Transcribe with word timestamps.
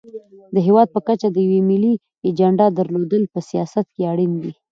د 0.53 0.55
هېواد 0.67 0.87
په 0.91 0.99
کچه 1.07 1.27
د 1.31 1.37
یوې 1.45 1.59
ملي 1.69 1.93
اجنډا 2.27 2.67
درلودل 2.77 3.23
په 3.33 3.39
سیاست 3.49 3.85
کې 3.93 4.01
اړین 4.11 4.31
دي. 4.41 4.51